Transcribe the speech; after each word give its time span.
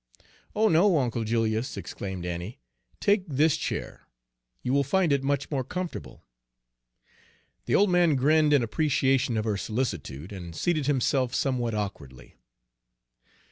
"Oh, 0.55 0.67
no, 0.67 0.97
Uncle 0.97 1.23
Julius," 1.23 1.77
exclaimed 1.77 2.25
Annie, 2.25 2.59
"take 2.99 3.23
this 3.27 3.55
chair. 3.55 4.07
You 4.63 4.73
will 4.73 4.83
find 4.83 5.13
it 5.13 5.21
much 5.23 5.51
more 5.51 5.63
comfortable." 5.63 6.25
Page 7.67 7.67
105 7.67 7.67
The 7.67 7.75
old 7.75 7.89
man 7.91 8.15
grinned 8.15 8.51
in 8.51 8.63
appreciation 8.63 9.37
of 9.37 9.45
her 9.45 9.57
solicitude, 9.57 10.31
and 10.33 10.55
seated 10.55 10.87
himself 10.87 11.35
somewhat 11.35 11.75
awkwardly. 11.75 12.33